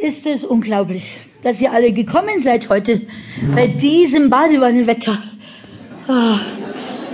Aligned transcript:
ist 0.00 0.26
es 0.26 0.44
unglaublich, 0.44 1.18
dass 1.42 1.60
ihr 1.60 1.72
alle 1.72 1.92
gekommen 1.92 2.40
seid 2.40 2.68
heute 2.68 3.02
bei 3.54 3.66
diesem 3.66 4.30
Badewannenwetter. 4.30 5.18
Oh, 6.08 6.36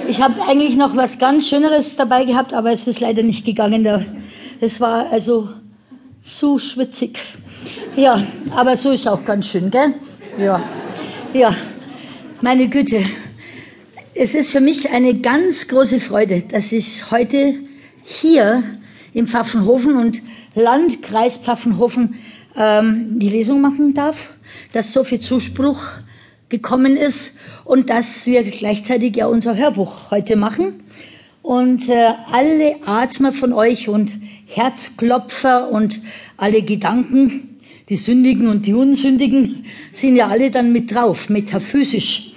ich 0.09 0.21
habe 0.21 0.41
eigentlich 0.49 0.77
noch 0.77 0.97
was 0.97 1.19
ganz 1.19 1.49
Schöneres 1.49 1.97
dabei 1.97 2.25
gehabt, 2.25 2.55
aber 2.55 2.71
es 2.71 2.87
ist 2.87 3.01
leider 3.01 3.23
nicht 3.23 3.45
gegangen. 3.45 3.87
Es 4.61 4.81
war 4.81 5.11
also 5.11 5.49
zu 6.23 6.59
schwitzig. 6.59 7.19
Ja, 7.97 8.25
aber 8.51 8.77
so 8.77 8.91
ist 8.91 9.09
auch 9.09 9.25
ganz 9.25 9.49
schön, 9.49 9.71
gell? 9.71 9.95
Ja, 10.39 10.63
ja, 11.33 11.55
meine 12.43 12.69
Güte. 12.69 13.03
Es 14.15 14.35
ist 14.35 14.51
für 14.51 14.61
mich 14.61 14.91
eine 14.91 15.15
ganz 15.15 15.69
große 15.69 16.01
Freude, 16.01 16.43
dass 16.43 16.73
ich 16.73 17.11
heute 17.11 17.55
hier 18.03 18.63
im 19.13 19.27
Pfaffenhofen 19.27 19.97
und 19.97 20.23
Landkreis 20.55 21.37
Pfaffenhofen 21.37 22.15
ähm, 22.57 23.19
die 23.19 23.29
Lesung 23.29 23.61
machen 23.61 23.95
darf, 23.95 24.35
dass 24.73 24.93
so 24.93 25.05
viel 25.05 25.21
Zuspruch 25.21 25.83
gekommen 26.49 26.97
ist 26.97 27.33
und 27.65 27.91
dass 27.91 28.27
wir 28.27 28.43
gleichzeitig 28.45 29.17
ja 29.17 29.27
unser 29.27 29.57
Hörbuch 29.57 30.11
heute 30.11 30.37
machen. 30.37 30.83
Und 31.43 31.89
äh, 31.89 32.09
alle 32.33 32.77
Atmer 32.87 33.33
von 33.33 33.53
euch 33.53 33.89
und 33.89 34.17
Herzklopfer 34.47 35.71
und 35.71 36.01
alle 36.37 36.63
Gedanken, 36.63 37.61
die 37.89 37.97
Sündigen 37.97 38.49
und 38.49 38.67
die 38.67 38.75
Unsündigen, 38.75 39.65
sind 39.93 40.17
ja 40.17 40.29
alle 40.29 40.51
dann 40.51 40.73
mit 40.73 40.93
drauf, 40.93 41.29
metaphysisch. 41.29 42.33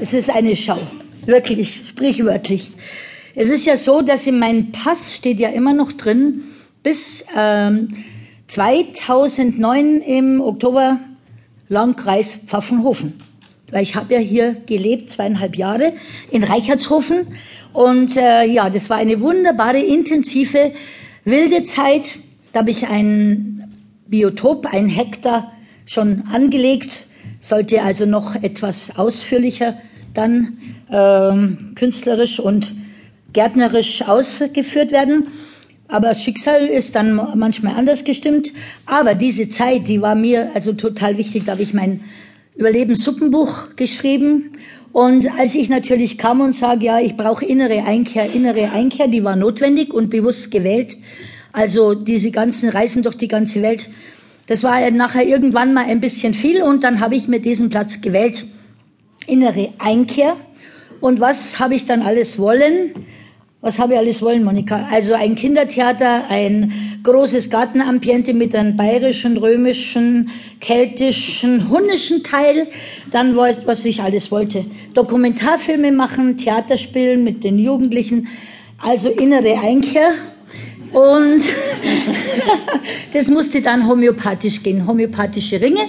Es 0.00 0.12
ist 0.12 0.30
eine 0.30 0.56
Schau, 0.56 0.78
wirklich, 1.24 1.84
sprichwörtlich. 1.88 2.70
Es 3.34 3.48
ist 3.48 3.64
ja 3.66 3.76
so, 3.76 4.02
dass 4.02 4.26
in 4.26 4.38
meinem 4.38 4.72
Pass 4.72 5.14
steht 5.14 5.40
ja 5.40 5.48
immer 5.48 5.72
noch 5.72 5.92
drin, 5.92 6.42
bis 6.82 7.24
ähm, 7.36 7.94
2009 8.48 10.00
im 10.00 10.40
Oktober 10.40 10.98
Landkreis 11.68 12.34
Pfaffenhofen. 12.46 13.20
Weil 13.70 13.82
ich 13.82 13.94
habe 13.94 14.14
ja 14.14 14.20
hier 14.20 14.54
gelebt, 14.66 15.10
zweieinhalb 15.10 15.56
Jahre 15.56 15.92
in 16.30 16.42
Reichertshofen. 16.42 17.26
Und 17.74 18.16
äh, 18.16 18.44
ja, 18.44 18.70
das 18.70 18.88
war 18.88 18.96
eine 18.96 19.20
wunderbare, 19.20 19.78
intensive, 19.78 20.72
wilde 21.24 21.62
Zeit. 21.64 22.18
Da 22.52 22.60
habe 22.60 22.70
ich 22.70 22.88
ein 22.88 23.76
Biotop, 24.06 24.66
ein 24.72 24.88
Hektar 24.88 25.52
schon 25.84 26.24
angelegt, 26.32 27.04
sollte 27.40 27.82
also 27.82 28.06
noch 28.06 28.34
etwas 28.34 28.96
ausführlicher 28.96 29.76
dann 30.14 30.58
ähm, 30.90 31.72
künstlerisch 31.74 32.40
und 32.40 32.74
gärtnerisch 33.34 34.02
ausgeführt 34.02 34.90
werden. 34.90 35.28
Aber 35.88 36.14
Schicksal 36.14 36.66
ist 36.66 36.94
dann 36.94 37.16
manchmal 37.34 37.74
anders 37.74 38.04
gestimmt. 38.04 38.52
Aber 38.84 39.14
diese 39.14 39.48
Zeit, 39.48 39.88
die 39.88 40.02
war 40.02 40.14
mir 40.14 40.50
also 40.54 40.74
total 40.74 41.16
wichtig. 41.16 41.44
Da 41.46 41.52
habe 41.52 41.62
ich 41.62 41.72
mein 41.72 42.02
Überlebenssuppenbuch 42.56 43.76
geschrieben. 43.76 44.52
Und 44.92 45.30
als 45.38 45.54
ich 45.54 45.70
natürlich 45.70 46.18
kam 46.18 46.40
und 46.40 46.54
sage, 46.54 46.86
ja, 46.86 47.00
ich 47.00 47.16
brauche 47.16 47.44
innere 47.44 47.84
Einkehr, 47.84 48.32
innere 48.32 48.70
Einkehr, 48.70 49.08
die 49.08 49.24
war 49.24 49.36
notwendig 49.36 49.94
und 49.94 50.10
bewusst 50.10 50.50
gewählt. 50.50 50.96
Also 51.52 51.94
diese 51.94 52.30
ganzen 52.30 52.68
Reisen 52.68 53.02
durch 53.02 53.16
die 53.16 53.28
ganze 53.28 53.62
Welt, 53.62 53.88
das 54.46 54.62
war 54.64 54.90
nachher 54.90 55.26
irgendwann 55.26 55.74
mal 55.74 55.84
ein 55.84 56.00
bisschen 56.00 56.34
viel 56.34 56.62
und 56.62 56.84
dann 56.84 57.00
habe 57.00 57.16
ich 57.16 57.28
mir 57.28 57.40
diesen 57.40 57.68
Platz 57.68 58.00
gewählt, 58.00 58.44
innere 59.26 59.72
Einkehr. 59.78 60.36
Und 61.00 61.20
was 61.20 61.58
habe 61.58 61.74
ich 61.74 61.86
dann 61.86 62.02
alles 62.02 62.38
wollen? 62.38 62.92
Was 63.60 63.80
habe 63.80 63.94
ich 63.94 63.98
alles 63.98 64.22
wollen, 64.22 64.44
Monika? 64.44 64.86
Also 64.92 65.14
ein 65.14 65.34
Kindertheater, 65.34 66.30
ein 66.30 66.72
großes 67.02 67.50
Gartenambiente 67.50 68.32
mit 68.32 68.54
einem 68.54 68.76
bayerischen, 68.76 69.36
römischen, 69.36 70.30
keltischen, 70.60 71.68
hunnischen 71.68 72.22
Teil. 72.22 72.68
Dann 73.10 73.36
was, 73.36 73.66
was 73.66 73.84
ich 73.84 74.00
alles 74.00 74.30
wollte. 74.30 74.64
Dokumentarfilme 74.94 75.90
machen, 75.90 76.36
Theater 76.36 76.76
spielen 76.76 77.24
mit 77.24 77.42
den 77.42 77.58
Jugendlichen. 77.58 78.28
Also 78.80 79.08
innere 79.08 79.58
Einkehr. 79.58 80.12
Und 80.92 81.42
das 83.12 83.26
musste 83.26 83.60
dann 83.60 83.88
homöopathisch 83.88 84.62
gehen, 84.62 84.86
homöopathische 84.86 85.60
Ringe. 85.60 85.88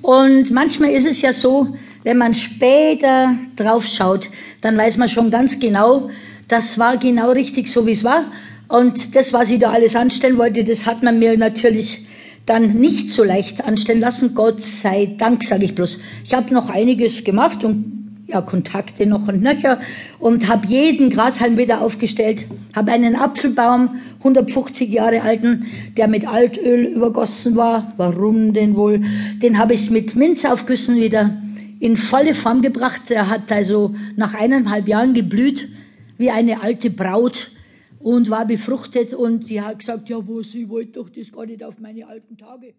Und 0.00 0.50
manchmal 0.52 0.92
ist 0.92 1.06
es 1.06 1.20
ja 1.20 1.34
so, 1.34 1.66
wenn 2.02 2.18
man 2.18 2.34
später 2.34 3.36
drauf 3.56 3.86
schaut, 3.86 4.30
dann 4.60 4.76
weiß 4.76 4.96
man 4.96 5.08
schon 5.08 5.30
ganz 5.30 5.58
genau, 5.58 6.10
das 6.48 6.78
war 6.78 6.96
genau 6.96 7.30
richtig 7.30 7.68
so, 7.68 7.86
wie 7.86 7.92
es 7.92 8.04
war. 8.04 8.24
Und 8.68 9.14
das, 9.14 9.32
was 9.32 9.50
ich 9.50 9.58
da 9.58 9.70
alles 9.70 9.96
anstellen 9.96 10.38
wollte, 10.38 10.64
das 10.64 10.86
hat 10.86 11.02
man 11.02 11.18
mir 11.18 11.36
natürlich 11.36 12.06
dann 12.46 12.74
nicht 12.74 13.10
so 13.10 13.22
leicht 13.24 13.64
anstellen 13.64 14.00
lassen. 14.00 14.34
Gott 14.34 14.62
sei 14.62 15.14
Dank, 15.18 15.44
sage 15.44 15.64
ich 15.64 15.74
bloß. 15.74 15.98
Ich 16.24 16.34
habe 16.34 16.52
noch 16.54 16.70
einiges 16.70 17.24
gemacht 17.24 17.64
und 17.64 18.00
ja, 18.26 18.40
Kontakte 18.42 19.06
noch 19.06 19.26
und 19.26 19.42
nöcher 19.42 19.80
und 20.20 20.48
habe 20.48 20.66
jeden 20.68 21.10
Grashalm 21.10 21.56
wieder 21.56 21.80
aufgestellt, 21.80 22.46
habe 22.76 22.92
einen 22.92 23.16
Apfelbaum, 23.16 24.00
150 24.18 24.88
Jahre 24.88 25.22
alten, 25.22 25.66
der 25.96 26.06
mit 26.06 26.26
Altöl 26.26 26.84
übergossen 26.84 27.56
war. 27.56 27.92
Warum 27.96 28.52
denn 28.54 28.76
wohl? 28.76 29.02
Den 29.42 29.58
habe 29.58 29.74
ich 29.74 29.90
mit 29.90 30.14
Minzaufgüssen 30.14 30.96
wieder 30.96 31.30
in 31.80 31.96
volle 31.96 32.34
Form 32.34 32.62
gebracht. 32.62 33.10
Er 33.10 33.28
hat 33.28 33.50
also 33.50 33.94
nach 34.14 34.34
eineinhalb 34.34 34.86
Jahren 34.86 35.14
geblüht 35.14 35.68
wie 36.18 36.30
eine 36.30 36.62
alte 36.62 36.90
Braut 36.90 37.50
und 37.98 38.30
war 38.30 38.46
befruchtet 38.46 39.14
und 39.14 39.48
die 39.48 39.60
hat 39.60 39.80
gesagt, 39.80 40.08
ja 40.08 40.18
was, 40.18 40.54
ich 40.54 40.68
wollte 40.68 40.92
doch 40.92 41.08
das 41.08 41.32
gar 41.32 41.46
nicht 41.46 41.64
auf 41.64 41.80
meine 41.80 42.06
alten 42.06 42.36
Tage. 42.36 42.74